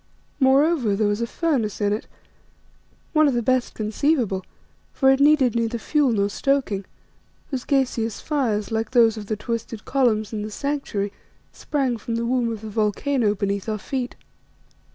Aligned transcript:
Moreover, 0.39 0.95
there 0.95 1.07
was 1.07 1.21
a 1.21 1.27
furnace 1.27 1.79
in 1.79 1.93
it, 1.93 2.07
one 3.13 3.27
of 3.27 3.35
the 3.35 3.43
best 3.43 3.75
conceivable, 3.75 4.43
for 4.91 5.11
it 5.11 5.19
needed 5.19 5.53
neither 5.55 5.77
fuel 5.77 6.09
nor 6.11 6.27
stoking, 6.27 6.85
whose 7.51 7.65
gaseous 7.65 8.19
fires, 8.19 8.71
like 8.71 8.89
those 8.89 9.15
of 9.15 9.27
the 9.27 9.35
twisted 9.35 9.85
columns 9.85 10.33
in 10.33 10.41
the 10.41 10.49
Sanctuary, 10.49 11.13
sprang 11.53 11.97
from 11.97 12.15
the 12.15 12.25
womb 12.25 12.51
of 12.51 12.61
the 12.61 12.69
volcano 12.71 13.35
beneath 13.35 13.69
our 13.69 13.77
feet. 13.77 14.15